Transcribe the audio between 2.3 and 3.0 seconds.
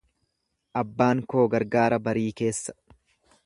keessa.